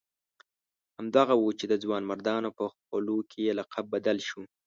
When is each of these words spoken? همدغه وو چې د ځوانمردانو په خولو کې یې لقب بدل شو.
همدغه 0.97 1.33
وو 1.37 1.49
چې 1.59 1.65
د 1.67 1.73
ځوانمردانو 1.83 2.49
په 2.57 2.65
خولو 2.73 3.17
کې 3.29 3.39
یې 3.45 3.51
لقب 3.59 3.85
بدل 3.95 4.17
شو. 4.27 4.41